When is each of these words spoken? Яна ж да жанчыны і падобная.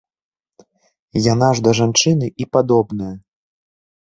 Яна 1.33 1.49
ж 1.59 1.65
да 1.67 1.71
жанчыны 1.81 2.27
і 2.45 2.51
падобная. 2.59 3.15